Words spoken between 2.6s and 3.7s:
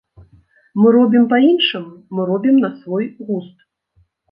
на свой густ.